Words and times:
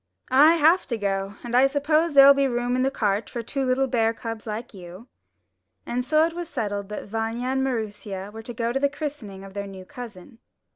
"I 0.33 0.55
have 0.55 0.87
to 0.87 0.97
go, 0.97 1.35
and 1.43 1.53
I 1.55 1.67
suppose 1.67 2.15
there'll 2.15 2.33
be 2.33 2.47
room 2.47 2.75
in 2.75 2.81
the 2.81 2.89
cart 2.89 3.29
for 3.29 3.43
two 3.43 3.63
little 3.63 3.85
bear 3.85 4.15
cubs 4.15 4.47
like 4.47 4.73
you." 4.73 5.07
And 5.85 6.03
so 6.03 6.25
it 6.25 6.33
was 6.33 6.49
settled 6.49 6.89
that 6.89 7.05
Vanya 7.05 7.49
and 7.49 7.63
Maroosia 7.63 8.31
were 8.33 8.41
to 8.41 8.53
go 8.55 8.73
to 8.73 8.79
the 8.79 8.89
christening 8.89 9.43
of 9.43 9.53
their 9.53 9.67
new 9.67 9.85
cousin. 9.85 10.39